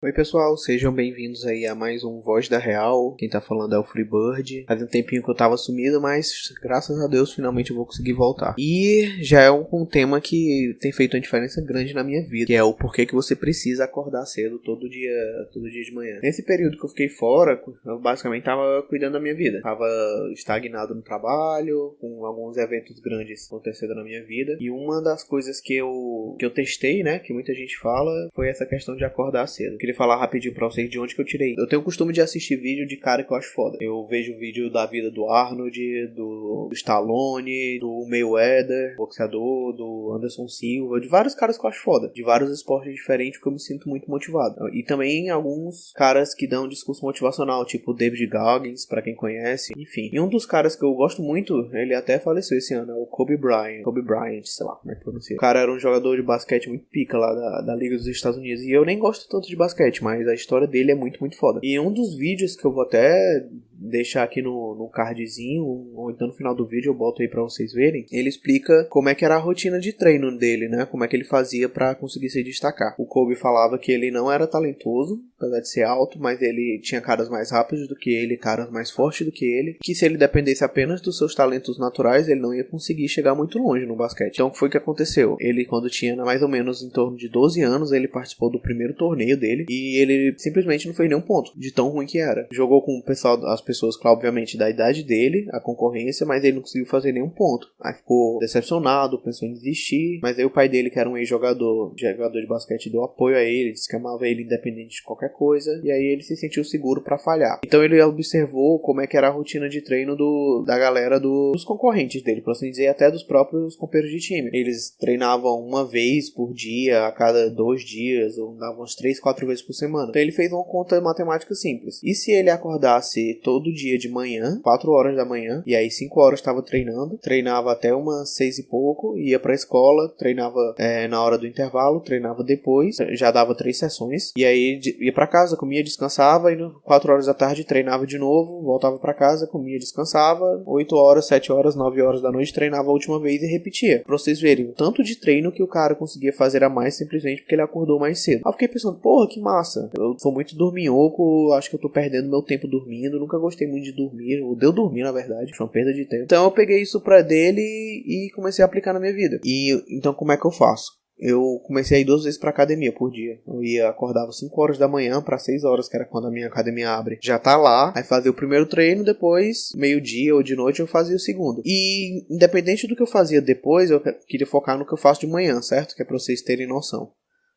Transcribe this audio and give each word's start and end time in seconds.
Oi 0.00 0.12
pessoal, 0.12 0.56
sejam 0.56 0.92
bem-vindos 0.92 1.44
aí 1.44 1.66
a 1.66 1.74
mais 1.74 2.04
um 2.04 2.20
Voz 2.20 2.48
da 2.48 2.56
Real. 2.56 3.16
Quem 3.16 3.28
tá 3.28 3.40
falando 3.40 3.74
é 3.74 3.78
o 3.80 3.82
Freebird. 3.82 4.64
Faz 4.68 4.80
um 4.80 4.86
tempinho 4.86 5.24
que 5.24 5.28
eu 5.28 5.34
tava 5.34 5.56
sumido, 5.56 6.00
mas 6.00 6.54
graças 6.62 7.00
a 7.00 7.08
Deus 7.08 7.34
finalmente 7.34 7.70
eu 7.70 7.76
vou 7.76 7.84
conseguir 7.84 8.12
voltar. 8.12 8.54
E 8.56 9.16
já 9.20 9.42
é 9.42 9.50
um, 9.50 9.66
um 9.72 9.84
tema 9.84 10.20
que 10.20 10.76
tem 10.80 10.92
feito 10.92 11.14
uma 11.14 11.20
diferença 11.20 11.60
grande 11.60 11.94
na 11.94 12.04
minha 12.04 12.24
vida, 12.24 12.46
que 12.46 12.54
é 12.54 12.62
o 12.62 12.74
porquê 12.74 13.06
que 13.06 13.14
você 13.14 13.34
precisa 13.34 13.86
acordar 13.86 14.24
cedo 14.24 14.60
todo 14.60 14.88
dia, 14.88 15.12
todo 15.52 15.68
dia 15.68 15.82
de 15.82 15.92
manhã. 15.92 16.20
Nesse 16.22 16.44
período 16.44 16.78
que 16.78 16.84
eu 16.84 16.90
fiquei 16.90 17.08
fora, 17.08 17.60
eu 17.84 17.98
basicamente 17.98 18.44
tava 18.44 18.84
cuidando 18.88 19.14
da 19.14 19.20
minha 19.20 19.34
vida. 19.34 19.60
Tava 19.62 19.84
estagnado 20.32 20.94
no 20.94 21.02
trabalho, 21.02 21.96
com 22.00 22.24
alguns 22.24 22.56
eventos 22.56 23.00
grandes 23.00 23.48
acontecendo 23.48 23.96
na 23.96 24.04
minha 24.04 24.24
vida. 24.24 24.56
E 24.60 24.70
uma 24.70 25.02
das 25.02 25.24
coisas 25.24 25.60
que 25.60 25.74
eu 25.74 26.36
que 26.38 26.46
eu 26.46 26.54
testei, 26.54 27.02
né, 27.02 27.18
que 27.18 27.34
muita 27.34 27.52
gente 27.52 27.76
fala, 27.78 28.28
foi 28.32 28.48
essa 28.48 28.64
questão 28.64 28.94
de 28.94 29.04
acordar 29.04 29.48
cedo 29.48 29.76
queria 29.88 29.94
falar 29.96 30.16
rapidinho 30.16 30.54
pra 30.54 30.66
vocês 30.66 30.90
de 30.90 30.98
onde 30.98 31.14
que 31.14 31.20
eu 31.20 31.24
tirei. 31.24 31.54
Eu 31.56 31.66
tenho 31.66 31.80
o 31.80 31.84
costume 31.84 32.12
de 32.12 32.20
assistir 32.20 32.56
vídeo 32.56 32.86
de 32.86 32.96
cara 32.96 33.24
que 33.24 33.32
eu 33.32 33.36
acho 33.36 33.52
foda. 33.54 33.78
Eu 33.80 34.04
vejo 34.06 34.36
vídeo 34.36 34.70
da 34.70 34.84
vida 34.84 35.10
do 35.10 35.28
Arnold, 35.30 36.08
do 36.08 36.68
Stallone, 36.72 37.78
do 37.78 38.06
Mayweather, 38.08 38.96
boxeador, 38.96 39.72
do 39.72 40.12
Anderson 40.14 40.46
Silva, 40.48 41.00
de 41.00 41.08
vários 41.08 41.34
caras 41.34 41.56
que 41.56 41.64
eu 41.64 41.70
acho 41.70 41.82
foda. 41.82 42.10
De 42.14 42.22
vários 42.22 42.50
esportes 42.50 42.92
diferentes 42.92 43.40
que 43.40 43.46
eu 43.46 43.52
me 43.52 43.58
sinto 43.58 43.88
muito 43.88 44.10
motivado. 44.10 44.68
E 44.74 44.82
também 44.82 45.30
alguns 45.30 45.92
caras 45.92 46.34
que 46.34 46.46
dão 46.46 46.68
discurso 46.68 47.04
motivacional, 47.04 47.64
tipo 47.64 47.94
David 47.94 48.26
Goggins, 48.26 48.84
para 48.84 49.00
quem 49.00 49.14
conhece. 49.14 49.72
Enfim. 49.76 50.10
E 50.12 50.20
um 50.20 50.28
dos 50.28 50.44
caras 50.44 50.76
que 50.76 50.84
eu 50.84 50.92
gosto 50.92 51.22
muito, 51.22 51.70
ele 51.72 51.94
até 51.94 52.18
faleceu 52.18 52.58
esse 52.58 52.74
ano, 52.74 52.92
é 52.92 52.94
o 52.94 53.06
Kobe 53.06 53.36
Bryant. 53.36 53.82
Kobe 53.82 54.02
Bryant, 54.02 54.44
sei 54.44 54.66
lá 54.66 54.76
como 54.76 54.92
é 54.92 54.94
que 54.94 55.02
pronuncia. 55.02 55.36
O 55.36 55.40
cara 55.40 55.60
era 55.60 55.72
um 55.72 55.78
jogador 55.78 56.16
de 56.16 56.22
basquete 56.22 56.68
muito 56.68 56.84
pica 56.90 57.16
lá 57.16 57.32
da, 57.32 57.62
da 57.62 57.74
Liga 57.74 57.96
dos 57.96 58.06
Estados 58.06 58.38
Unidos. 58.38 58.62
E 58.62 58.70
eu 58.70 58.84
nem 58.84 58.98
gosto 58.98 59.28
tanto 59.28 59.48
de 59.48 59.56
basquete 59.56 59.77
basquete, 59.78 60.02
mas 60.02 60.26
a 60.26 60.34
história 60.34 60.66
dele 60.66 60.92
é 60.92 60.94
muito, 60.94 61.20
muito 61.20 61.36
foda. 61.36 61.60
E 61.62 61.78
um 61.78 61.92
dos 61.92 62.16
vídeos 62.16 62.56
que 62.56 62.64
eu 62.64 62.72
vou 62.72 62.82
até 62.82 63.46
deixar 63.72 64.24
aqui 64.24 64.42
no, 64.42 64.74
no 64.74 64.88
cardzinho, 64.88 65.64
ou 65.94 66.10
então 66.10 66.26
no 66.26 66.34
final 66.34 66.54
do 66.54 66.66
vídeo 66.66 66.90
eu 66.90 66.94
boto 66.94 67.22
aí 67.22 67.28
para 67.28 67.42
vocês 67.42 67.72
verem, 67.72 68.04
ele 68.10 68.28
explica 68.28 68.84
como 68.90 69.08
é 69.08 69.14
que 69.14 69.24
era 69.24 69.36
a 69.36 69.38
rotina 69.38 69.78
de 69.78 69.92
treino 69.92 70.36
dele, 70.36 70.68
né? 70.68 70.84
Como 70.84 71.04
é 71.04 71.08
que 71.08 71.14
ele 71.14 71.24
fazia 71.24 71.68
para 71.68 71.94
conseguir 71.94 72.30
se 72.30 72.42
destacar. 72.42 72.94
O 72.98 73.06
Kobe 73.06 73.36
falava 73.36 73.78
que 73.78 73.92
ele 73.92 74.10
não 74.10 74.30
era 74.30 74.46
talentoso, 74.46 75.22
apesar 75.38 75.60
de 75.60 75.68
ser 75.68 75.82
alto, 75.84 76.18
mas 76.18 76.42
ele 76.42 76.80
tinha 76.82 77.00
caras 77.00 77.28
mais 77.28 77.50
rápidos 77.50 77.88
do 77.88 77.96
que 77.96 78.10
ele, 78.10 78.36
caras 78.36 78.70
mais 78.70 78.90
fortes 78.90 79.24
do 79.24 79.32
que 79.32 79.44
ele, 79.44 79.78
que 79.80 79.94
se 79.94 80.04
ele 80.04 80.16
dependesse 80.16 80.64
apenas 80.64 81.00
dos 81.00 81.16
seus 81.16 81.34
talentos 81.34 81.78
naturais, 81.78 82.28
ele 82.28 82.40
não 82.40 82.52
ia 82.52 82.64
conseguir 82.64 83.08
chegar 83.08 83.34
muito 83.34 83.58
longe 83.58 83.86
no 83.86 83.96
basquete. 83.96 84.34
Então, 84.34 84.48
o 84.48 84.50
que 84.50 84.58
foi 84.58 84.68
que 84.68 84.76
aconteceu? 84.76 85.36
Ele, 85.40 85.64
quando 85.64 85.88
tinha 85.88 86.16
mais 86.16 86.42
ou 86.42 86.48
menos 86.48 86.82
em 86.82 86.90
torno 86.90 87.16
de 87.16 87.28
12 87.28 87.62
anos, 87.62 87.92
ele 87.92 88.08
participou 88.08 88.50
do 88.50 88.60
primeiro 88.60 88.94
torneio 88.94 89.36
dele 89.36 89.66
e 89.68 90.00
ele 90.00 90.34
simplesmente 90.38 90.86
não 90.86 90.94
fez 90.94 91.08
nenhum 91.08 91.20
ponto, 91.20 91.52
de 91.56 91.72
tão 91.72 91.88
ruim 91.88 92.06
que 92.06 92.18
era. 92.18 92.46
Jogou 92.50 92.82
com 92.82 92.98
o 92.98 93.02
pessoal, 93.02 93.44
as 93.46 93.60
pessoas, 93.60 93.94
obviamente, 94.04 94.58
da 94.58 94.68
idade 94.68 95.02
dele, 95.04 95.46
a 95.52 95.60
concorrência, 95.60 96.26
mas 96.26 96.42
ele 96.42 96.56
não 96.56 96.62
conseguiu 96.62 96.86
fazer 96.86 97.12
nenhum 97.12 97.30
ponto. 97.30 97.68
Aí 97.80 97.94
ficou 97.94 98.38
decepcionado, 98.38 99.22
pensou 99.22 99.48
em 99.48 99.52
desistir, 99.52 100.20
mas 100.22 100.38
aí 100.38 100.44
o 100.44 100.50
pai 100.50 100.68
dele, 100.68 100.90
que 100.90 100.98
era 100.98 101.08
um 101.08 101.16
ex-jogador, 101.16 101.94
jogador 101.96 102.40
de 102.40 102.46
basquete, 102.46 102.90
deu 102.90 103.04
apoio 103.04 103.36
a 103.36 103.42
ele, 103.42 103.72
disse 103.72 103.88
que 103.88 103.96
amava 103.96 104.26
ele 104.26 104.42
independente 104.42 104.96
de 104.96 105.02
qualquer 105.02 105.27
coisa, 105.28 105.80
e 105.82 105.90
aí 105.90 106.04
ele 106.04 106.22
se 106.22 106.36
sentiu 106.36 106.64
seguro 106.64 107.02
para 107.02 107.18
falhar. 107.18 107.60
Então 107.64 107.82
ele 107.82 108.00
observou 108.02 108.78
como 108.78 109.00
é 109.00 109.06
que 109.06 109.16
era 109.16 109.28
a 109.28 109.32
rotina 109.32 109.68
de 109.68 109.82
treino 109.82 110.16
do, 110.16 110.64
da 110.66 110.78
galera 110.78 111.18
do, 111.18 111.52
dos 111.52 111.64
concorrentes 111.64 112.22
dele, 112.22 112.40
por 112.40 112.52
assim 112.52 112.70
dizer, 112.70 112.88
até 112.88 113.10
dos 113.10 113.22
próprios 113.22 113.76
companheiros 113.76 114.12
de 114.12 114.26
time. 114.26 114.50
Eles 114.52 114.90
treinavam 114.98 115.60
uma 115.60 115.86
vez 115.86 116.30
por 116.30 116.52
dia, 116.52 117.06
a 117.06 117.12
cada 117.12 117.50
dois 117.50 117.82
dias, 117.82 118.38
ou 118.38 118.52
umas 118.52 118.94
três, 118.94 119.20
quatro 119.20 119.46
vezes 119.46 119.62
por 119.62 119.72
semana. 119.72 120.08
Então 120.10 120.22
ele 120.22 120.32
fez 120.32 120.52
uma 120.52 120.64
conta 120.64 121.00
matemática 121.00 121.54
simples. 121.54 122.00
E 122.02 122.14
se 122.14 122.32
ele 122.32 122.50
acordasse 122.50 123.40
todo 123.42 123.72
dia 123.72 123.98
de 123.98 124.08
manhã, 124.08 124.60
4 124.62 124.90
horas 124.90 125.16
da 125.16 125.24
manhã, 125.24 125.62
e 125.66 125.74
aí 125.74 125.90
5 125.90 126.20
horas 126.20 126.40
estava 126.40 126.62
treinando, 126.62 127.18
treinava 127.18 127.72
até 127.72 127.94
umas 127.94 128.34
6 128.34 128.58
e 128.58 128.62
pouco, 128.64 129.18
ia 129.18 129.38
pra 129.38 129.54
escola, 129.54 130.08
treinava 130.18 130.74
é, 130.78 131.08
na 131.08 131.22
hora 131.22 131.38
do 131.38 131.46
intervalo, 131.46 132.00
treinava 132.00 132.42
depois, 132.44 132.96
já 133.12 133.30
dava 133.30 133.54
três 133.54 133.78
sessões, 133.78 134.32
e 134.36 134.44
aí 134.44 134.80
ia 135.00 135.12
para 135.18 135.26
casa, 135.26 135.56
comia, 135.56 135.82
descansava, 135.82 136.52
e 136.52 136.56
4 136.84 137.12
horas 137.12 137.26
da 137.26 137.34
tarde 137.34 137.64
treinava 137.64 138.06
de 138.06 138.16
novo, 138.16 138.62
voltava 138.62 139.00
para 139.00 139.12
casa, 139.12 139.48
comia, 139.48 139.76
descansava, 139.76 140.62
8 140.64 140.94
horas, 140.94 141.26
7 141.26 141.50
horas, 141.50 141.74
9 141.74 142.00
horas 142.00 142.22
da 142.22 142.30
noite 142.30 142.54
treinava 142.54 142.88
a 142.88 142.92
última 142.92 143.18
vez 143.18 143.42
e 143.42 143.46
repetia. 143.46 144.04
Pra 144.06 144.16
vocês 144.16 144.40
verem 144.40 144.66
o 144.66 144.72
tanto 144.72 145.02
de 145.02 145.16
treino 145.16 145.50
que 145.50 145.60
o 145.60 145.66
cara 145.66 145.96
conseguia 145.96 146.32
fazer 146.32 146.62
a 146.62 146.68
mais 146.68 146.96
simplesmente 146.96 147.42
porque 147.42 147.56
ele 147.56 147.62
acordou 147.62 147.98
mais 147.98 148.22
cedo. 148.22 148.42
Aí 148.46 148.48
eu 148.48 148.52
fiquei 148.52 148.68
pensando, 148.68 148.96
porra, 149.00 149.26
que 149.28 149.40
massa. 149.40 149.90
Eu 149.98 150.16
sou 150.20 150.30
muito 150.30 150.54
dorminhoco, 150.54 151.52
acho 151.54 151.68
que 151.68 151.74
eu 151.74 151.80
tô 151.80 151.90
perdendo 151.90 152.30
meu 152.30 152.42
tempo 152.42 152.68
dormindo, 152.68 153.18
nunca 153.18 153.38
gostei 153.38 153.66
muito 153.66 153.86
de 153.86 153.96
dormir, 153.96 154.40
ou 154.40 154.54
deu 154.54 154.70
dormir 154.70 155.02
na 155.02 155.10
verdade, 155.10 155.52
foi 155.56 155.66
uma 155.66 155.72
perda 155.72 155.92
de 155.92 156.04
tempo. 156.04 156.22
Então 156.22 156.44
eu 156.44 156.52
peguei 156.52 156.80
isso 156.80 157.00
pra 157.00 157.22
dele 157.22 157.60
e 157.60 158.30
comecei 158.36 158.62
a 158.62 158.66
aplicar 158.66 158.92
na 158.92 159.00
minha 159.00 159.12
vida. 159.12 159.40
E 159.44 159.82
então 159.90 160.14
como 160.14 160.30
é 160.30 160.36
que 160.36 160.46
eu 160.46 160.52
faço? 160.52 160.96
Eu 161.18 161.60
comecei 161.66 161.98
a 161.98 162.00
ir 162.00 162.04
duas 162.04 162.24
vezes 162.24 162.38
para 162.38 162.50
academia 162.50 162.92
por 162.92 163.10
dia. 163.10 163.40
Eu 163.46 163.62
ia 163.62 163.88
acordava 163.88 164.32
5 164.32 164.60
horas 164.60 164.78
da 164.78 164.88
manhã 164.88 165.20
para 165.20 165.38
6 165.38 165.64
horas, 165.64 165.88
que 165.88 165.96
era 165.96 166.04
quando 166.04 166.28
a 166.28 166.30
minha 166.30 166.46
academia 166.46 166.90
abre. 166.90 167.18
Já 167.22 167.38
tá 167.38 167.56
lá, 167.56 167.92
aí 167.96 168.02
fazia 168.02 168.30
o 168.30 168.34
primeiro 168.34 168.66
treino, 168.66 169.04
depois, 169.04 169.72
meio-dia 169.74 170.34
ou 170.34 170.42
de 170.42 170.54
noite, 170.54 170.80
eu 170.80 170.86
fazia 170.86 171.16
o 171.16 171.20
segundo. 171.20 171.62
E 171.64 172.24
independente 172.30 172.86
do 172.86 172.94
que 172.94 173.02
eu 173.02 173.06
fazia 173.06 173.40
depois, 173.40 173.90
eu 173.90 174.00
queria 174.26 174.46
focar 174.46 174.78
no 174.78 174.86
que 174.86 174.92
eu 174.92 174.98
faço 174.98 175.20
de 175.20 175.26
manhã, 175.26 175.60
certo? 175.60 175.94
Que 175.94 176.02
é 176.02 176.04
pra 176.04 176.18
vocês 176.18 176.42
terem 176.42 176.66
noção. 176.66 177.10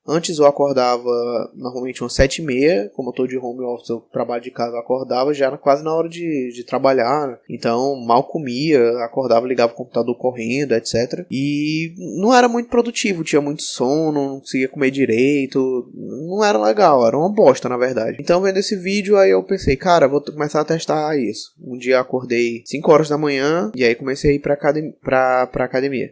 Antes 0.08 0.40
eu 0.40 0.46
acordava 0.46 1.52
normalmente 1.54 2.02
umas 2.02 2.14
sete 2.14 2.42
e 2.42 2.46
meia, 2.46 2.92
como 2.96 3.10
eu 3.10 3.14
tô 3.14 3.28
de 3.28 3.38
home 3.38 3.64
office, 3.64 3.90
eu 3.90 4.00
trabalho 4.12 4.42
de 4.42 4.52
casa, 4.52 4.76
eu 4.76 4.80
acordava 4.80 5.34
já 5.34 5.56
quase 5.58 5.84
na 5.84 5.94
hora 5.94 6.10
de, 6.10 6.52
de 6.54 6.64
trabalhar, 6.64 7.40
então 7.50 7.96
mal 7.96 8.24
comia, 8.24 8.82
acordava, 9.04 9.48
ligava 9.48 9.74
o 9.74 9.76
computador 9.76 10.18
correndo, 10.18 10.74
etc. 10.74 11.26
E 11.30 11.94
não 12.20 12.34
era 12.34 12.48
muito 12.48 12.70
produtivo, 12.70 13.24
tinha 13.24 13.42
muito 13.42 13.62
sono, 13.62 14.12
não 14.12 14.40
conseguia 14.40 14.68
comer 14.68 14.90
direito, 14.90 15.90
não 15.94 16.44
era 16.44 16.62
legal, 16.62 17.06
era 17.06 17.18
uma 17.18 17.32
bosta 17.32 17.70
na 17.70 17.78
verdade. 17.78 18.18
Então 18.20 18.42
vendo 18.42 18.58
esse 18.58 18.76
vídeo 18.76 19.18
aí 19.18 19.30
eu 19.30 19.44
pensei, 19.44 19.76
cara, 19.76 20.08
vou 20.08 20.22
começar 20.22 20.62
a 20.62 20.66
testar 20.66 21.18
isso. 21.18 21.54
Um 21.62 21.78
dia 21.78 22.00
acordei 22.00 22.64
5 22.66 22.92
horas 22.92 23.10
da 23.10 23.18
manhã 23.18 23.72
e 23.76 23.84
aí 23.84 23.94
comecei 23.94 24.32
a 24.32 24.34
ir 24.34 24.40
pra, 24.40 24.56
academia, 24.56 24.94
pra, 25.02 25.48
pra 25.48 25.66
academia. 25.66 26.10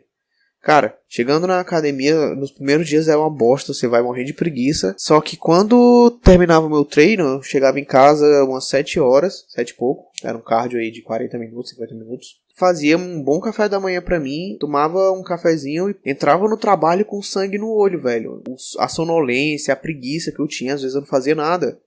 Cara, 0.62 0.98
chegando 1.08 1.48
na 1.48 1.62
academia, 1.62 2.36
nos 2.36 2.52
primeiros 2.52 2.88
dias 2.88 3.08
é 3.08 3.16
uma 3.16 3.30
bosta, 3.30 3.74
você 3.74 3.88
vai 3.88 4.02
morrer 4.02 4.26
de 4.26 4.34
preguiça. 4.34 4.94
Só 4.98 5.22
que 5.22 5.38
quando 5.38 6.12
terminava 6.22 6.66
o 6.66 6.70
meu 6.70 6.84
treino, 6.84 7.24
eu 7.24 7.42
chegava 7.42 7.80
em 7.80 7.86
casa 7.86 8.44
umas 8.44 8.68
7 8.68 9.00
horas, 9.00 9.46
7 9.48 9.70
e 9.70 9.74
pouco. 9.76 10.10
Era 10.22 10.38
um 10.38 10.42
cardio 10.42 10.80
aí 10.80 10.92
de 10.92 11.02
40 11.02 11.38
minutos, 11.38 11.72
50 11.72 11.96
minutos. 11.96 12.42
Fazia 12.58 12.98
um 12.98 13.24
bom 13.24 13.40
café 13.40 13.70
da 13.70 13.80
manhã 13.80 14.02
para 14.02 14.20
mim, 14.20 14.58
tomava 14.60 15.14
um 15.14 15.24
cafezinho 15.24 15.92
e 15.92 16.12
entrava 16.12 16.46
no 16.50 16.58
trabalho 16.58 17.06
com 17.06 17.22
sangue 17.22 17.58
no 17.58 17.72
olho, 17.72 18.02
velho. 18.02 18.44
A 18.80 18.90
sonolência, 18.90 19.74
a 19.74 19.78
preguiça 19.78 20.32
que 20.32 20.42
eu 20.42 20.48
tinha, 20.48 20.74
às 20.74 20.82
vezes 20.82 20.94
eu 20.94 21.02
não 21.02 21.08
fazia 21.08 21.36
nada. 21.36 21.80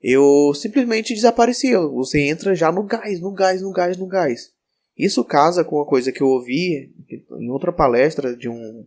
Eu 0.00 0.52
simplesmente 0.54 1.14
desaparecia. 1.14 1.78
Você 1.80 2.20
entra 2.20 2.54
já 2.54 2.72
no 2.72 2.82
gás, 2.84 3.20
no 3.20 3.32
gás, 3.32 3.60
no 3.60 3.72
gás, 3.72 3.96
no 3.98 4.06
gás. 4.06 4.55
Isso 4.96 5.24
casa 5.24 5.64
com 5.64 5.76
uma 5.76 5.86
coisa 5.86 6.10
que 6.10 6.22
eu 6.22 6.28
ouvi 6.28 6.92
em 7.38 7.50
outra 7.50 7.72
palestra 7.72 8.34
de 8.36 8.48
um 8.48 8.86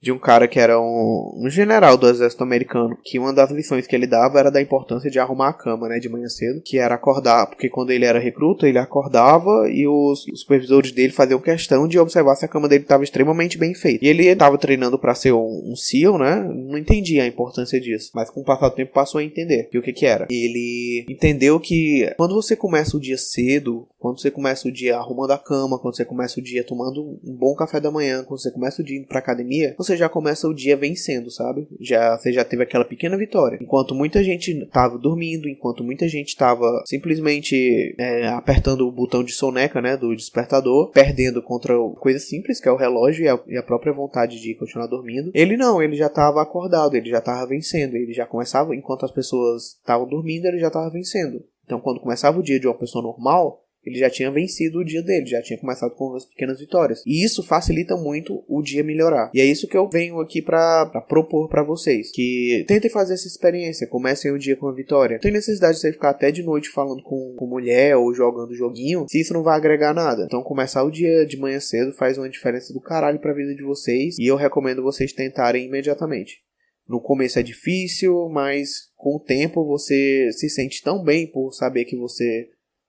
de 0.00 0.12
um 0.12 0.18
cara 0.18 0.46
que 0.46 0.58
era 0.58 0.80
um, 0.80 1.32
um, 1.44 1.50
general 1.50 1.96
do 1.96 2.08
exército 2.08 2.42
americano, 2.42 2.96
que 3.02 3.18
uma 3.18 3.32
das 3.32 3.50
lições 3.50 3.86
que 3.86 3.96
ele 3.96 4.06
dava 4.06 4.38
era 4.38 4.50
da 4.50 4.60
importância 4.60 5.10
de 5.10 5.18
arrumar 5.18 5.48
a 5.48 5.52
cama, 5.52 5.88
né, 5.88 5.98
de 5.98 6.08
manhã 6.08 6.28
cedo, 6.28 6.62
que 6.64 6.78
era 6.78 6.94
acordar, 6.94 7.46
porque 7.46 7.68
quando 7.68 7.90
ele 7.90 8.04
era 8.04 8.18
recruta, 8.18 8.68
ele 8.68 8.78
acordava 8.78 9.68
e 9.70 9.86
os, 9.86 10.26
os 10.28 10.40
supervisores 10.40 10.92
dele 10.92 11.12
faziam 11.12 11.40
questão 11.40 11.88
de 11.88 11.98
observar 11.98 12.36
se 12.36 12.44
a 12.44 12.48
cama 12.48 12.68
dele 12.68 12.84
estava 12.84 13.04
extremamente 13.04 13.58
bem 13.58 13.74
feita. 13.74 14.04
E 14.04 14.08
ele 14.08 14.26
estava 14.26 14.58
treinando 14.58 14.98
para 14.98 15.14
ser 15.14 15.32
um, 15.32 15.72
um 15.72 15.76
SEAL, 15.76 16.18
né, 16.18 16.46
não 16.54 16.78
entendia 16.78 17.22
a 17.22 17.26
importância 17.26 17.80
disso, 17.80 18.10
mas 18.14 18.30
com 18.30 18.40
o 18.40 18.44
passar 18.44 18.68
do 18.68 18.74
tempo 18.74 18.92
passou 18.92 19.18
a 19.18 19.24
entender 19.24 19.68
que 19.70 19.78
o 19.78 19.82
que 19.82 19.92
que 19.92 20.06
era. 20.06 20.26
Ele 20.30 21.04
entendeu 21.08 21.58
que 21.58 22.12
quando 22.16 22.34
você 22.34 22.54
começa 22.54 22.96
o 22.96 23.00
dia 23.00 23.16
cedo, 23.16 23.88
quando 23.98 24.20
você 24.20 24.30
começa 24.30 24.68
o 24.68 24.72
dia 24.72 24.96
arrumando 24.96 25.32
a 25.32 25.38
cama, 25.38 25.78
quando 25.78 25.96
você 25.96 26.04
começa 26.04 26.38
o 26.38 26.42
dia 26.42 26.62
tomando 26.62 27.18
um 27.24 27.34
bom 27.34 27.54
café 27.54 27.80
da 27.80 27.90
manhã, 27.90 28.22
quando 28.24 28.40
você 28.40 28.52
começa 28.52 28.82
o 28.82 28.84
dia 28.84 28.98
indo 28.98 29.08
pra 29.08 29.18
academia, 29.18 29.74
você 29.86 29.96
já 29.96 30.08
começa 30.08 30.48
o 30.48 30.54
dia 30.54 30.76
vencendo, 30.76 31.30
sabe? 31.30 31.66
Já 31.80 32.16
você 32.16 32.32
já 32.32 32.44
teve 32.44 32.62
aquela 32.62 32.84
pequena 32.84 33.16
vitória. 33.16 33.58
Enquanto 33.60 33.94
muita 33.94 34.22
gente 34.22 34.66
tava 34.66 34.98
dormindo, 34.98 35.48
enquanto 35.48 35.84
muita 35.84 36.08
gente 36.08 36.36
tava 36.36 36.82
simplesmente 36.86 37.94
é, 37.98 38.26
apertando 38.28 38.86
o 38.86 38.92
botão 38.92 39.22
de 39.22 39.32
soneca, 39.32 39.80
né, 39.80 39.96
do 39.96 40.14
despertador, 40.14 40.90
perdendo 40.90 41.42
contra 41.42 41.74
coisa 42.00 42.18
simples 42.18 42.60
que 42.60 42.68
é 42.68 42.72
o 42.72 42.76
relógio 42.76 43.24
e 43.24 43.28
a, 43.28 43.40
e 43.48 43.56
a 43.56 43.62
própria 43.62 43.92
vontade 43.92 44.40
de 44.40 44.54
continuar 44.54 44.86
dormindo. 44.86 45.30
Ele 45.34 45.56
não, 45.56 45.82
ele 45.82 45.96
já 45.96 46.08
tava 46.08 46.42
acordado, 46.42 46.94
ele 46.96 47.08
já 47.08 47.20
tava 47.20 47.46
vencendo, 47.46 47.96
ele 47.96 48.12
já 48.12 48.26
começava 48.26 48.74
enquanto 48.74 49.04
as 49.04 49.10
pessoas 49.10 49.76
estavam 49.78 50.08
dormindo, 50.08 50.46
ele 50.46 50.58
já 50.58 50.70
tava 50.70 50.90
vencendo. 50.90 51.42
Então, 51.64 51.80
quando 51.80 52.00
começava 52.00 52.38
o 52.38 52.42
dia 52.42 52.60
de 52.60 52.66
uma 52.68 52.78
pessoa 52.78 53.02
normal, 53.02 53.65
ele 53.86 53.98
já 53.98 54.10
tinha 54.10 54.30
vencido 54.30 54.80
o 54.80 54.84
dia 54.84 55.00
dele, 55.00 55.26
já 55.26 55.40
tinha 55.40 55.58
começado 55.58 55.94
com 55.94 56.06
umas 56.06 56.26
pequenas 56.26 56.58
vitórias. 56.58 57.02
E 57.06 57.24
isso 57.24 57.42
facilita 57.42 57.96
muito 57.96 58.44
o 58.48 58.60
dia 58.60 58.82
melhorar. 58.82 59.30
E 59.32 59.40
é 59.40 59.44
isso 59.44 59.68
que 59.68 59.76
eu 59.76 59.88
venho 59.88 60.18
aqui 60.20 60.42
para 60.42 60.86
propor 61.08 61.48
para 61.48 61.62
vocês, 61.62 62.10
que 62.10 62.64
tentem 62.66 62.90
fazer 62.90 63.14
essa 63.14 63.28
experiência, 63.28 63.86
comecem 63.86 64.32
o 64.32 64.38
dia 64.38 64.56
com 64.56 64.68
a 64.68 64.74
vitória. 64.74 65.14
Não 65.14 65.20
tem 65.20 65.32
necessidade 65.32 65.74
de 65.74 65.80
você 65.80 65.92
ficar 65.92 66.10
até 66.10 66.32
de 66.32 66.42
noite 66.42 66.68
falando 66.68 67.02
com, 67.02 67.34
com 67.36 67.46
mulher 67.46 67.96
ou 67.96 68.12
jogando 68.12 68.54
joguinho, 68.54 69.06
se 69.08 69.20
isso 69.20 69.32
não 69.32 69.44
vai 69.44 69.56
agregar 69.56 69.94
nada. 69.94 70.24
Então 70.24 70.42
começar 70.42 70.82
o 70.82 70.90
dia 70.90 71.24
de 71.24 71.36
manhã 71.36 71.60
cedo 71.60 71.92
faz 71.92 72.18
uma 72.18 72.28
diferença 72.28 72.72
do 72.72 72.80
caralho 72.80 73.20
para 73.20 73.30
a 73.30 73.36
vida 73.36 73.54
de 73.54 73.62
vocês, 73.62 74.18
e 74.18 74.26
eu 74.26 74.36
recomendo 74.36 74.82
vocês 74.82 75.12
tentarem 75.12 75.66
imediatamente. 75.66 76.44
No 76.88 77.00
começo 77.00 77.38
é 77.38 77.42
difícil, 77.42 78.28
mas 78.28 78.90
com 78.96 79.16
o 79.16 79.20
tempo 79.20 79.64
você 79.64 80.30
se 80.32 80.48
sente 80.48 80.82
tão 80.82 81.02
bem 81.02 81.26
por 81.26 81.52
saber 81.52 81.84
que 81.84 81.96
você 81.96 82.48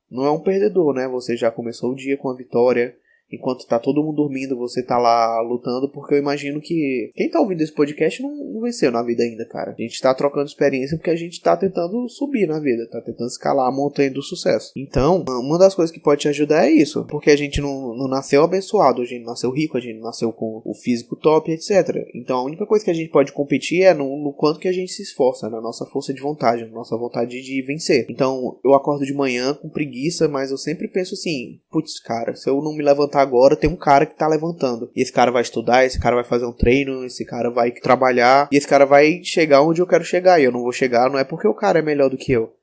não 0.09 0.25
é 0.25 0.31
um 0.31 0.39
perdedor, 0.39 0.93
né? 0.93 1.07
Você 1.07 1.35
já 1.35 1.51
começou 1.51 1.91
o 1.91 1.95
dia 1.95 2.17
com 2.17 2.29
a 2.29 2.35
vitória, 2.35 2.95
enquanto 3.31 3.67
tá 3.67 3.79
todo 3.79 4.03
mundo 4.03 4.17
dormindo, 4.17 4.57
você 4.57 4.83
tá 4.83 4.97
lá 4.97 5.41
lutando, 5.41 5.89
porque 5.89 6.15
eu 6.15 6.19
imagino 6.19 6.61
que 6.61 7.11
quem 7.15 7.29
tá 7.29 7.39
ouvindo 7.39 7.61
esse 7.61 7.73
podcast 7.73 8.21
não, 8.21 8.35
não 8.35 8.61
venceu 8.61 8.91
na 8.91 9.03
vida 9.03 9.23
ainda, 9.23 9.45
cara. 9.45 9.75
A 9.77 9.81
gente 9.81 10.01
tá 10.01 10.13
trocando 10.13 10.47
experiência 10.47 10.97
porque 10.97 11.09
a 11.09 11.15
gente 11.15 11.41
tá 11.41 11.55
tentando 11.55 12.07
subir 12.09 12.47
na 12.47 12.59
vida, 12.59 12.87
tá 12.89 13.01
tentando 13.01 13.27
escalar 13.27 13.67
a 13.67 13.71
montanha 13.71 14.11
do 14.11 14.21
sucesso. 14.21 14.71
Então, 14.75 15.23
uma 15.27 15.57
das 15.57 15.75
coisas 15.75 15.93
que 15.93 15.99
pode 15.99 16.21
te 16.21 16.27
ajudar 16.29 16.65
é 16.65 16.71
isso, 16.71 17.05
porque 17.05 17.29
a 17.29 17.35
gente 17.35 17.61
não, 17.61 17.95
não 17.95 18.07
nasceu 18.07 18.43
abençoado, 18.43 19.01
a 19.01 19.05
gente 19.05 19.25
nasceu 19.25 19.51
rico, 19.51 19.77
a 19.77 19.81
gente 19.81 19.99
nasceu 19.99 20.31
com 20.31 20.61
o 20.63 20.73
físico 20.73 21.15
top, 21.15 21.51
etc. 21.51 22.07
Então, 22.13 22.37
a 22.37 22.43
única 22.43 22.65
coisa 22.65 22.83
que 22.83 22.91
a 22.91 22.93
gente 22.93 23.09
pode 23.09 23.31
competir 23.31 23.83
é 23.83 23.93
no, 23.93 24.17
no 24.17 24.33
quanto 24.33 24.59
que 24.59 24.67
a 24.67 24.73
gente 24.73 24.91
se 24.91 25.03
esforça, 25.03 25.49
na 25.49 25.61
nossa 25.61 25.85
força 25.85 26.13
de 26.13 26.21
vontade, 26.21 26.65
na 26.65 26.71
nossa 26.71 26.97
vontade 26.97 27.41
de 27.41 27.61
vencer. 27.61 28.05
Então, 28.09 28.57
eu 28.63 28.73
acordo 28.73 29.05
de 29.05 29.13
manhã 29.13 29.53
com 29.53 29.69
preguiça, 29.69 30.27
mas 30.27 30.51
eu 30.51 30.57
sempre 30.57 30.87
penso 30.87 31.13
assim, 31.13 31.59
putz, 31.71 31.99
cara, 31.99 32.35
se 32.35 32.49
eu 32.49 32.61
não 32.61 32.73
me 32.73 32.83
levantar 32.83 33.16
agora, 33.21 33.55
tem 33.55 33.69
um 33.69 33.75
cara 33.75 34.05
que 34.05 34.15
tá 34.15 34.27
levantando. 34.27 34.89
E 34.95 35.01
esse 35.01 35.11
cara 35.11 35.31
vai 35.31 35.41
estudar, 35.41 35.85
esse 35.85 35.99
cara 35.99 36.15
vai 36.15 36.25
fazer 36.25 36.45
um 36.45 36.51
treino, 36.51 37.05
esse 37.05 37.25
cara 37.25 37.49
vai 37.49 37.71
trabalhar, 37.71 38.47
e 38.51 38.57
esse 38.57 38.67
cara 38.67 38.85
vai 38.85 39.21
chegar 39.23 39.61
onde 39.61 39.81
eu 39.81 39.87
quero 39.87 40.03
chegar. 40.03 40.39
E 40.39 40.43
eu 40.43 40.51
não 40.51 40.61
vou 40.61 40.71
chegar, 40.71 41.09
não 41.09 41.19
é 41.19 41.23
porque 41.23 41.47
o 41.47 41.53
cara 41.53 41.79
é 41.79 41.81
melhor 41.81 42.09
do 42.09 42.17
que 42.17 42.31
eu. 42.31 42.53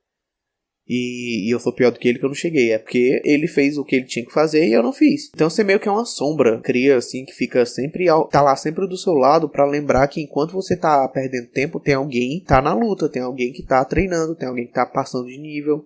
E, 0.87 1.47
e, 1.47 1.51
eu 1.51 1.59
sou 1.59 1.73
pior 1.73 1.91
do 1.91 1.97
que 1.97 2.07
ele 2.07 2.19
que 2.19 2.25
eu 2.25 2.29
não 2.29 2.35
cheguei. 2.35 2.71
É 2.71 2.77
porque 2.77 3.21
ele 3.25 3.47
fez 3.47 3.77
o 3.77 3.83
que 3.83 3.95
ele 3.95 4.05
tinha 4.05 4.25
que 4.25 4.31
fazer 4.31 4.67
e 4.67 4.73
eu 4.73 4.83
não 4.83 4.93
fiz. 4.93 5.31
Então 5.33 5.49
você 5.49 5.63
meio 5.63 5.79
que 5.79 5.87
é 5.87 5.91
uma 5.91 6.05
sombra, 6.05 6.61
cria 6.61 6.97
assim, 6.97 7.25
que 7.25 7.33
fica 7.33 7.65
sempre. 7.65 8.05
tá 8.29 8.41
lá 8.41 8.55
sempre 8.55 8.87
do 8.87 8.97
seu 8.97 9.13
lado 9.13 9.49
para 9.49 9.65
lembrar 9.65 10.07
que 10.07 10.21
enquanto 10.21 10.53
você 10.53 10.77
tá 10.77 11.07
perdendo 11.09 11.49
tempo, 11.49 11.79
tem 11.79 11.95
alguém 11.95 12.39
que 12.39 12.45
tá 12.45 12.61
na 12.61 12.73
luta, 12.73 13.09
tem 13.09 13.21
alguém 13.21 13.51
que 13.51 13.63
tá 13.63 13.83
treinando, 13.83 14.35
tem 14.35 14.47
alguém 14.47 14.67
que 14.67 14.73
tá 14.73 14.85
passando 14.85 15.27
de 15.27 15.37
nível. 15.37 15.85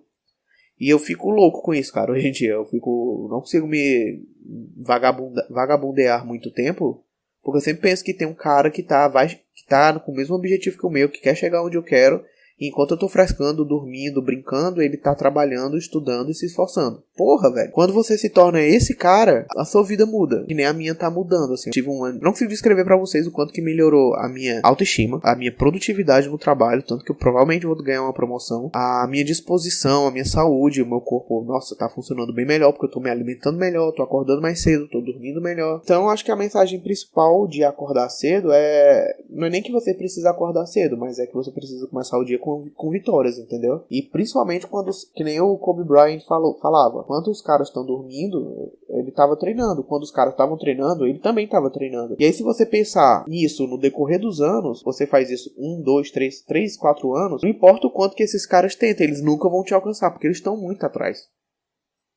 E 0.80 0.88
eu 0.88 0.98
fico 0.98 1.28
louco 1.28 1.60
com 1.62 1.74
isso, 1.74 1.92
cara. 1.92 2.10
Hoje 2.10 2.28
em 2.28 2.32
dia 2.32 2.52
eu 2.52 2.64
fico. 2.64 3.28
Não 3.30 3.40
consigo 3.40 3.66
me 3.66 4.24
vagabunda, 4.78 5.46
vagabundear 5.50 6.26
muito 6.26 6.50
tempo. 6.50 7.04
Porque 7.42 7.58
eu 7.58 7.62
sempre 7.62 7.82
penso 7.82 8.02
que 8.02 8.14
tem 8.14 8.26
um 8.26 8.34
cara 8.34 8.70
que 8.70 8.82
tá, 8.82 9.06
vai, 9.06 9.28
que 9.28 9.66
tá 9.68 9.98
com 9.98 10.12
o 10.12 10.14
mesmo 10.14 10.34
objetivo 10.34 10.78
que 10.78 10.86
o 10.86 10.90
meu, 10.90 11.08
que 11.08 11.20
quer 11.20 11.34
chegar 11.34 11.62
onde 11.62 11.76
eu 11.76 11.82
quero 11.82 12.24
enquanto 12.68 12.92
eu 12.92 12.98
tô 12.98 13.08
frescando, 13.08 13.64
dormindo, 13.64 14.22
brincando, 14.22 14.82
ele 14.82 14.96
tá 14.96 15.14
trabalhando, 15.14 15.78
estudando 15.78 16.30
e 16.30 16.34
se 16.34 16.46
esforçando. 16.46 17.02
Porra, 17.16 17.52
velho. 17.52 17.70
Quando 17.72 17.92
você 17.92 18.16
se 18.16 18.30
torna 18.30 18.60
esse 18.60 18.94
cara, 18.94 19.46
a 19.56 19.64
sua 19.64 19.82
vida 19.82 20.06
muda. 20.06 20.44
Que 20.46 20.54
nem 20.54 20.66
a 20.66 20.72
minha 20.72 20.94
tá 20.94 21.10
mudando, 21.10 21.52
assim. 21.52 21.68
Eu 21.68 21.72
tive 21.72 21.88
um 21.88 22.04
ano. 22.04 22.18
Não 22.22 22.32
consigo 22.32 22.50
descrever 22.50 22.84
para 22.84 22.96
vocês 22.96 23.26
o 23.26 23.30
quanto 23.30 23.52
que 23.52 23.60
melhorou 23.60 24.14
a 24.14 24.28
minha 24.28 24.60
autoestima, 24.62 25.20
a 25.22 25.34
minha 25.34 25.52
produtividade 25.52 26.28
no 26.28 26.38
trabalho, 26.38 26.82
tanto 26.82 27.04
que 27.04 27.10
eu 27.10 27.14
provavelmente 27.14 27.66
vou 27.66 27.76
ganhar 27.76 28.02
uma 28.02 28.12
promoção, 28.12 28.70
a 28.72 29.06
minha 29.08 29.24
disposição, 29.24 30.06
a 30.06 30.10
minha 30.10 30.24
saúde, 30.24 30.82
o 30.82 30.86
meu 30.86 31.00
corpo, 31.00 31.44
nossa, 31.46 31.76
tá 31.76 31.88
funcionando 31.88 32.32
bem 32.32 32.46
melhor, 32.46 32.72
porque 32.72 32.86
eu 32.86 32.90
tô 32.90 33.00
me 33.00 33.10
alimentando 33.10 33.58
melhor, 33.58 33.92
tô 33.92 34.02
acordando 34.02 34.40
mais 34.40 34.60
cedo, 34.60 34.88
tô 34.88 35.00
dormindo 35.00 35.40
melhor. 35.40 35.80
Então, 35.84 36.08
acho 36.08 36.24
que 36.24 36.30
a 36.30 36.36
mensagem 36.36 36.80
principal 36.80 37.46
de 37.46 37.64
acordar 37.64 38.08
cedo 38.08 38.50
é. 38.52 39.16
Não 39.28 39.46
é 39.46 39.50
nem 39.50 39.62
que 39.62 39.72
você 39.72 39.94
precisa 39.94 40.30
acordar 40.30 40.66
cedo, 40.66 40.96
mas 40.96 41.18
é 41.18 41.26
que 41.26 41.34
você 41.34 41.50
precisa 41.50 41.86
começar 41.86 42.18
o 42.18 42.24
dia 42.24 42.38
com 42.38 42.49
com, 42.50 42.70
com 42.70 42.90
vitórias, 42.90 43.38
entendeu? 43.38 43.84
E 43.90 44.02
principalmente 44.02 44.66
quando, 44.66 44.90
que 45.14 45.22
nem 45.22 45.40
o 45.40 45.56
Kobe 45.56 45.84
Bryant 45.84 46.24
falou, 46.26 46.58
falava, 46.60 47.04
quando 47.04 47.28
os 47.28 47.40
caras 47.40 47.68
estão 47.68 47.84
dormindo, 47.84 48.72
ele 48.88 49.10
estava 49.10 49.36
treinando. 49.36 49.84
Quando 49.84 50.02
os 50.02 50.10
caras 50.10 50.32
estavam 50.32 50.56
treinando, 50.56 51.06
ele 51.06 51.18
também 51.18 51.44
estava 51.44 51.70
treinando. 51.70 52.16
E 52.18 52.24
aí, 52.24 52.32
se 52.32 52.42
você 52.42 52.66
pensar 52.66 53.24
nisso 53.28 53.66
no 53.66 53.78
decorrer 53.78 54.20
dos 54.20 54.40
anos, 54.40 54.82
você 54.82 55.06
faz 55.06 55.30
isso 55.30 55.52
um, 55.56 55.80
dois, 55.80 56.10
três, 56.10 56.40
três, 56.42 56.76
quatro 56.76 57.14
anos, 57.14 57.42
não 57.42 57.50
importa 57.50 57.86
o 57.86 57.90
quanto 57.90 58.16
que 58.16 58.22
esses 58.22 58.46
caras 58.46 58.74
tentem, 58.74 59.06
eles 59.06 59.22
nunca 59.22 59.48
vão 59.48 59.62
te 59.62 59.74
alcançar, 59.74 60.10
porque 60.10 60.26
eles 60.26 60.38
estão 60.38 60.56
muito 60.56 60.84
atrás. 60.84 61.28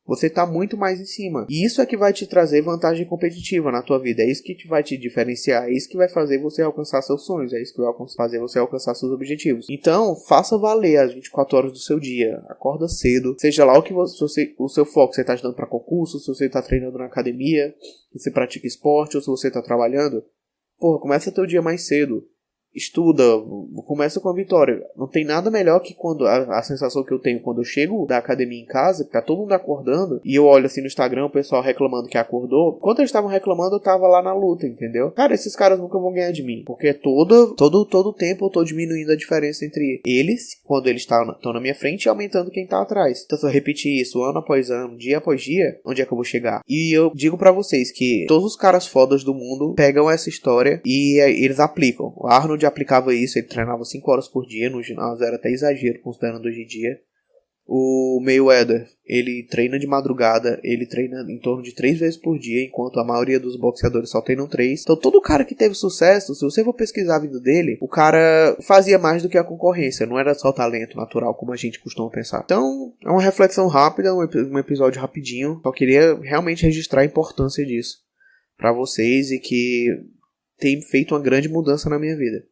Você 0.06 0.26
está 0.26 0.44
muito 0.44 0.76
mais 0.76 1.00
em 1.00 1.06
cima. 1.06 1.46
E 1.48 1.64
isso 1.64 1.80
é 1.80 1.86
que 1.86 1.96
vai 1.96 2.12
te 2.12 2.26
trazer 2.26 2.60
vantagem 2.60 3.06
competitiva 3.06 3.72
na 3.72 3.82
tua 3.82 3.98
vida. 3.98 4.22
É 4.22 4.30
isso 4.30 4.42
que 4.42 4.54
te 4.54 4.68
vai 4.68 4.82
te 4.82 4.98
diferenciar. 4.98 5.64
É 5.64 5.72
isso 5.72 5.88
que 5.88 5.96
vai 5.96 6.08
fazer 6.10 6.38
você 6.38 6.60
alcançar 6.60 7.00
seus 7.00 7.24
sonhos. 7.24 7.54
É 7.54 7.62
isso 7.62 7.74
que 7.74 7.80
vai 7.80 7.90
fazer 8.14 8.38
você 8.38 8.58
alcançar 8.58 8.94
seus 8.94 9.10
objetivos. 9.10 9.66
Então, 9.70 10.14
faça 10.14 10.58
valer 10.58 10.98
as 10.98 11.14
24 11.14 11.56
horas 11.56 11.72
do 11.72 11.78
seu 11.78 11.98
dia. 11.98 12.36
Acorda 12.48 12.86
cedo. 12.86 13.34
Seja 13.38 13.64
lá 13.64 13.78
o 13.78 13.82
que 13.82 13.94
você, 13.94 14.54
o 14.58 14.68
seu 14.68 14.84
foco. 14.84 15.14
Você 15.14 15.22
está 15.22 15.34
estudando 15.34 15.56
para 15.56 15.66
concurso, 15.66 16.18
se 16.18 16.26
você 16.26 16.46
está 16.46 16.60
treinando 16.60 16.98
na 16.98 17.06
academia, 17.06 17.74
se 18.12 18.18
você 18.18 18.30
pratica 18.30 18.66
esporte 18.66 19.16
ou 19.16 19.22
se 19.22 19.28
você 19.28 19.48
está 19.48 19.62
trabalhando. 19.62 20.22
Porra, 20.78 21.00
começa 21.00 21.32
teu 21.32 21.46
dia 21.46 21.62
mais 21.62 21.86
cedo 21.86 22.28
estuda, 22.74 23.22
começa 23.86 24.20
com 24.20 24.28
a 24.28 24.34
vitória. 24.34 24.82
Não 24.96 25.06
tem 25.06 25.24
nada 25.24 25.50
melhor 25.50 25.80
que 25.80 25.94
quando 25.94 26.26
a, 26.26 26.58
a, 26.58 26.62
sensação 26.62 27.04
que 27.04 27.12
eu 27.12 27.18
tenho 27.18 27.40
quando 27.40 27.60
eu 27.60 27.64
chego 27.64 28.06
da 28.06 28.18
academia 28.18 28.60
em 28.60 28.66
casa, 28.66 29.04
que 29.04 29.12
tá 29.12 29.22
todo 29.22 29.38
mundo 29.40 29.52
acordando, 29.52 30.20
e 30.24 30.34
eu 30.34 30.44
olho 30.44 30.66
assim 30.66 30.80
no 30.80 30.86
Instagram 30.86 31.26
o 31.26 31.30
pessoal 31.30 31.62
reclamando 31.62 32.08
que 32.08 32.18
acordou. 32.18 32.74
Quando 32.78 32.98
eles 32.98 33.08
estavam 33.08 33.30
reclamando, 33.30 33.76
eu 33.76 33.80
tava 33.80 34.06
lá 34.06 34.22
na 34.22 34.34
luta, 34.34 34.66
entendeu? 34.66 35.10
Cara, 35.12 35.34
esses 35.34 35.54
caras 35.54 35.78
nunca 35.78 35.98
vão 35.98 36.12
ganhar 36.12 36.32
de 36.32 36.42
mim. 36.42 36.62
Porque 36.66 36.92
todo, 36.92 37.54
todo, 37.54 37.84
todo 37.84 38.12
tempo 38.12 38.46
eu 38.46 38.50
tô 38.50 38.64
diminuindo 38.64 39.12
a 39.12 39.16
diferença 39.16 39.64
entre 39.64 40.00
eles, 40.04 40.60
quando 40.64 40.88
eles 40.88 41.02
estão 41.02 41.52
na 41.52 41.60
minha 41.60 41.74
frente, 41.74 42.04
e 42.04 42.08
aumentando 42.08 42.50
quem 42.50 42.66
tá 42.66 42.80
atrás. 42.80 43.22
Então, 43.24 43.38
se 43.38 43.46
eu 43.46 43.50
repetir 43.50 44.00
isso 44.00 44.22
ano 44.22 44.38
após 44.38 44.70
ano, 44.70 44.96
dia 44.96 45.18
após 45.18 45.42
dia, 45.42 45.78
onde 45.84 46.02
é 46.02 46.06
que 46.06 46.12
eu 46.12 46.16
vou 46.16 46.24
chegar? 46.24 46.62
E 46.68 46.96
eu 46.96 47.12
digo 47.14 47.38
para 47.38 47.52
vocês 47.52 47.90
que 47.90 48.24
todos 48.26 48.52
os 48.52 48.56
caras 48.56 48.86
fodas 48.86 49.22
do 49.22 49.34
mundo 49.34 49.74
pegam 49.74 50.10
essa 50.10 50.28
história 50.28 50.80
e 50.84 51.20
eles 51.20 51.60
aplicam. 51.60 52.12
O 52.16 52.26
Arnold 52.26 52.63
aplicava 52.66 53.14
isso, 53.14 53.38
ele 53.38 53.46
treinava 53.46 53.84
5 53.84 54.10
horas 54.10 54.28
por 54.28 54.46
dia 54.46 54.70
no 54.70 54.82
ginásio, 54.82 55.24
era 55.24 55.36
até 55.36 55.50
exagero 55.50 56.00
considerando 56.00 56.46
hoje 56.46 56.62
em 56.62 56.66
dia. 56.66 56.98
O 57.66 58.20
Mayweather, 58.22 58.86
ele 59.06 59.46
treina 59.48 59.78
de 59.78 59.86
madrugada, 59.86 60.60
ele 60.62 60.84
treina 60.84 61.24
em 61.26 61.38
torno 61.38 61.62
de 61.62 61.74
3 61.74 61.98
vezes 61.98 62.16
por 62.18 62.38
dia, 62.38 62.62
enquanto 62.62 63.00
a 63.00 63.04
maioria 63.04 63.40
dos 63.40 63.56
boxeadores 63.56 64.10
só 64.10 64.20
treinam 64.20 64.46
3. 64.46 64.82
Então 64.82 65.00
todo 65.00 65.18
cara 65.18 65.46
que 65.46 65.54
teve 65.54 65.74
sucesso, 65.74 66.34
se 66.34 66.44
você 66.44 66.62
for 66.62 66.74
pesquisar 66.74 67.16
a 67.16 67.20
vida 67.20 67.40
dele, 67.40 67.78
o 67.80 67.88
cara 67.88 68.54
fazia 68.60 68.98
mais 68.98 69.22
do 69.22 69.30
que 69.30 69.38
a 69.38 69.42
concorrência, 69.42 70.04
não 70.04 70.18
era 70.18 70.34
só 70.34 70.52
talento 70.52 70.94
natural 70.94 71.34
como 71.34 71.52
a 71.52 71.56
gente 71.56 71.80
costuma 71.80 72.10
pensar. 72.10 72.42
Então, 72.44 72.92
é 73.02 73.08
uma 73.08 73.22
reflexão 73.22 73.66
rápida, 73.66 74.14
um 74.14 74.58
episódio 74.58 75.00
rapidinho, 75.00 75.58
só 75.62 75.72
queria 75.72 76.20
realmente 76.20 76.66
registrar 76.66 77.00
a 77.00 77.06
importância 77.06 77.64
disso 77.64 77.96
para 78.58 78.74
vocês 78.74 79.30
e 79.30 79.38
que 79.38 79.86
tem 80.58 80.82
feito 80.82 81.14
uma 81.14 81.22
grande 81.22 81.48
mudança 81.48 81.88
na 81.88 81.98
minha 81.98 82.14
vida. 82.14 82.44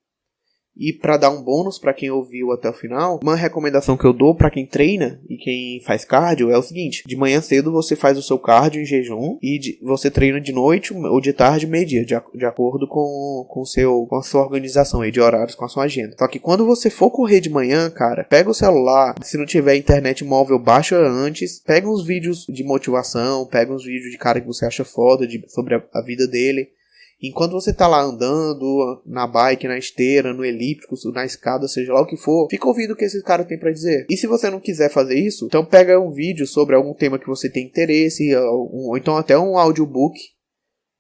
E 0.77 0.93
para 0.93 1.17
dar 1.17 1.31
um 1.31 1.43
bônus 1.43 1.79
para 1.79 1.93
quem 1.93 2.11
ouviu 2.11 2.51
até 2.51 2.71
o 2.71 2.75
final, 2.75 3.21
uma 3.23 3.37
recomendação 3.37 3.97
que 3.97 4.05
eu 4.05 4.13
dou 4.13 4.35
para 4.35 4.51
quem 4.51 4.67
treina 4.67 5.21
e 5.29 5.37
quem 5.37 5.81
faz 5.85 6.05
cardio 6.05 6.51
é 6.51 6.57
o 6.57 6.63
seguinte: 6.63 7.05
de 7.07 7.17
manhã 7.17 7.41
cedo 7.41 7.71
você 7.71 7.95
faz 7.95 8.17
o 8.17 8.23
seu 8.23 8.39
cardio 8.39 8.81
em 8.81 8.87
jejum 8.87 9.39
e 9.43 9.59
de, 9.59 9.79
você 9.83 10.11
treina 10.11 10.41
de 10.41 10.53
noite 10.53 10.95
ou 10.95 11.21
de 11.21 11.33
tarde, 11.33 11.67
meio-dia, 11.67 12.05
de, 12.05 12.15
de, 12.35 12.47
acordo 12.47 12.87
com, 12.89 13.47
com, 13.49 13.65
seu, 13.65 14.07
com 14.07 14.17
a 14.17 14.23
sua 14.23 14.43
organização 14.43 15.03
aí 15.03 15.11
de 15.11 15.21
horários, 15.21 15.55
com 15.55 15.65
a 15.65 15.69
sua 15.69 15.85
agenda. 15.85 16.17
Só 16.19 16.27
que 16.27 16.39
quando 16.39 16.65
você 16.65 16.89
for 16.89 17.11
correr 17.11 17.41
de 17.41 17.51
manhã, 17.51 17.91
cara, 17.91 18.25
pega 18.25 18.51
o 18.51 18.55
celular, 18.55 19.15
se 19.23 19.37
não 19.37 19.45
tiver 19.45 19.77
internet 19.77 20.25
móvel, 20.25 20.59
baixa 20.59 20.97
antes, 20.97 21.61
pega 21.61 21.89
uns 21.89 22.05
vídeos 22.05 22.47
de 22.49 22.65
motivação, 22.65 23.47
pega 23.47 23.73
uns 23.73 23.85
vídeos 23.85 24.11
de 24.11 24.19
cara 24.19 24.41
que 24.41 24.47
você 24.47 24.65
acha 24.65 24.85
foda 24.85 25.27
de, 25.27 25.45
sobre 25.49 25.75
a, 25.75 25.83
a 25.93 26.03
vida 26.03 26.27
dele 26.27 26.69
Enquanto 27.23 27.53
você 27.53 27.73
tá 27.73 27.87
lá 27.87 28.03
andando 28.03 29.01
na 29.07 29.27
bike, 29.27 29.69
na 29.69 29.79
esteira, 29.79 30.33
no 30.33 30.45
elíptico, 30.45 30.97
na 31.13 31.25
escada, 31.25 31.69
seja 31.69 31.93
lá 31.93 32.01
o 32.01 32.07
que 32.07 32.17
for, 32.17 32.49
fica 32.51 32.67
ouvindo 32.67 32.93
o 32.93 32.97
que 32.97 33.05
esse 33.05 33.23
cara 33.23 33.45
tem 33.45 33.59
para 33.59 33.71
dizer. 33.71 34.07
E 34.11 34.17
se 34.17 34.27
você 34.27 34.51
não 34.51 34.59
quiser 34.59 34.91
fazer 34.91 35.15
isso, 35.15 35.47
então 35.47 35.65
pega 35.65 36.01
um 36.01 36.11
vídeo 36.11 36.47
sobre 36.47 36.75
algum 36.75 36.95
tema 36.95 37.19
que 37.19 37.29
você 37.29 37.49
tem 37.49 37.65
interesse, 37.65 38.35
ou 38.35 38.97
então 38.97 39.17
até 39.17 39.39
um 39.39 39.57
audiobook 39.57 40.19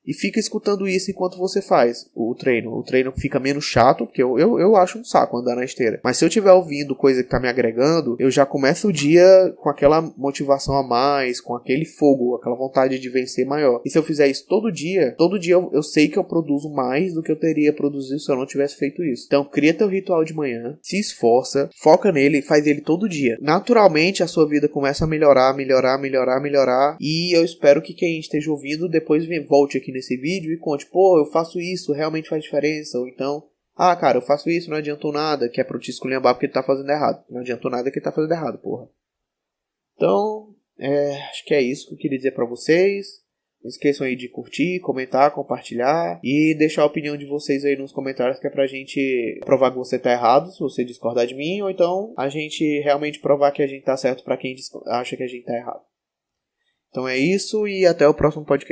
e 0.06 0.12
fica 0.12 0.40
escutando 0.40 0.88
isso 0.88 1.10
enquanto 1.10 1.38
você 1.38 1.62
faz 1.62 2.10
o 2.14 2.34
treino. 2.34 2.72
O 2.72 2.82
treino 2.82 3.12
fica 3.12 3.38
menos 3.38 3.64
chato, 3.64 4.06
porque 4.06 4.22
eu, 4.22 4.38
eu, 4.38 4.58
eu 4.58 4.76
acho 4.76 4.98
um 4.98 5.04
saco 5.04 5.36
andar 5.36 5.56
na 5.56 5.64
esteira. 5.64 6.00
Mas 6.02 6.16
se 6.16 6.24
eu 6.24 6.28
estiver 6.28 6.52
ouvindo 6.52 6.96
coisa 6.96 7.22
que 7.22 7.30
tá 7.30 7.38
me 7.38 7.48
agregando, 7.48 8.16
eu 8.18 8.30
já 8.30 8.44
começo 8.44 8.88
o 8.88 8.92
dia 8.92 9.52
com 9.56 9.68
aquela 9.68 10.02
motivação 10.16 10.76
a 10.76 10.82
mais, 10.82 11.40
com 11.40 11.54
aquele 11.54 11.84
fogo, 11.84 12.34
aquela 12.34 12.56
vontade 12.56 12.98
de 12.98 13.08
vencer 13.08 13.46
maior. 13.46 13.80
E 13.84 13.90
se 13.90 13.98
eu 13.98 14.02
fizer 14.02 14.28
isso 14.28 14.46
todo 14.46 14.72
dia, 14.72 15.14
todo 15.16 15.38
dia 15.38 15.54
eu, 15.54 15.70
eu 15.72 15.82
sei 15.82 16.08
que 16.08 16.18
eu 16.18 16.24
produzo 16.24 16.70
mais 16.70 17.14
do 17.14 17.22
que 17.22 17.30
eu 17.30 17.38
teria 17.38 17.72
produzido 17.72 18.18
se 18.18 18.30
eu 18.30 18.36
não 18.36 18.46
tivesse 18.46 18.76
feito 18.76 19.02
isso. 19.04 19.24
Então, 19.26 19.44
cria 19.44 19.74
teu 19.74 19.88
ritual 19.88 20.24
de 20.24 20.34
manhã, 20.34 20.78
se 20.82 20.98
esforça, 20.98 21.70
foca 21.76 22.10
nele, 22.10 22.42
faz 22.42 22.66
ele 22.66 22.80
todo 22.80 23.08
dia. 23.08 23.38
Naturalmente, 23.40 24.22
a 24.22 24.26
sua 24.26 24.48
vida 24.48 24.68
começa 24.68 25.04
a 25.04 25.08
melhorar, 25.08 25.54
melhorar, 25.54 25.98
melhorar, 25.98 26.40
melhorar. 26.40 26.96
E 27.00 27.36
eu 27.36 27.44
espero 27.44 27.82
que 27.82 27.94
quem 27.94 28.18
esteja 28.18 28.50
ouvindo 28.50 28.88
depois 28.88 29.26
volte 29.48 29.78
aqui 29.78 29.91
nesse 29.92 30.16
vídeo 30.16 30.52
e 30.52 30.58
conte, 30.58 30.86
pô, 30.86 31.18
eu 31.18 31.30
faço 31.30 31.60
isso, 31.60 31.92
realmente 31.92 32.28
faz 32.28 32.42
diferença, 32.42 32.98
ou 32.98 33.06
então, 33.06 33.48
ah, 33.76 33.96
cara, 33.96 34.18
eu 34.18 34.22
faço 34.22 34.50
isso, 34.50 34.70
não 34.70 34.76
adiantou 34.76 35.12
nada, 35.12 35.48
que 35.48 35.60
é 35.60 35.64
pro 35.64 35.78
te 35.78 35.90
esculhambar 35.90 36.34
porque 36.34 36.46
ele 36.46 36.52
tá 36.52 36.62
fazendo 36.62 36.90
errado. 36.90 37.24
Não 37.30 37.40
adiantou 37.40 37.70
nada 37.70 37.90
que 37.90 37.98
ele 37.98 38.04
tá 38.04 38.12
fazendo 38.12 38.32
errado, 38.32 38.58
porra. 38.58 38.88
Então, 39.96 40.54
é, 40.78 41.22
acho 41.30 41.44
que 41.44 41.54
é 41.54 41.62
isso 41.62 41.88
que 41.88 41.94
eu 41.94 41.98
queria 41.98 42.18
dizer 42.18 42.32
para 42.32 42.44
vocês. 42.44 43.22
Não 43.62 43.68
esqueçam 43.68 44.04
aí 44.06 44.16
de 44.16 44.28
curtir, 44.28 44.80
comentar, 44.80 45.30
compartilhar 45.30 46.20
e 46.22 46.54
deixar 46.58 46.82
a 46.82 46.86
opinião 46.86 47.16
de 47.16 47.24
vocês 47.24 47.64
aí 47.64 47.76
nos 47.76 47.92
comentários 47.92 48.40
que 48.40 48.46
é 48.48 48.50
pra 48.50 48.66
gente 48.66 49.40
provar 49.44 49.70
que 49.70 49.76
você 49.76 50.00
tá 50.00 50.10
errado, 50.10 50.50
se 50.50 50.58
você 50.58 50.84
discordar 50.84 51.28
de 51.28 51.34
mim, 51.34 51.62
ou 51.62 51.70
então 51.70 52.12
a 52.18 52.28
gente 52.28 52.80
realmente 52.80 53.20
provar 53.20 53.52
que 53.52 53.62
a 53.62 53.66
gente 53.68 53.84
tá 53.84 53.96
certo 53.96 54.24
para 54.24 54.36
quem 54.36 54.56
acha 54.86 55.16
que 55.16 55.22
a 55.22 55.28
gente 55.28 55.44
tá 55.44 55.56
errado. 55.56 55.82
Então 56.90 57.08
é 57.08 57.16
isso 57.16 57.66
e 57.68 57.86
até 57.86 58.06
o 58.06 58.12
próximo 58.12 58.44
podcast. 58.44 58.70